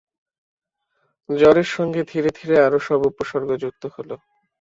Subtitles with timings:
[1.29, 4.09] জ্বরের সঙ্গে ধীরে-ধীরে আরো সব উপসর্গ যুক্ত হল।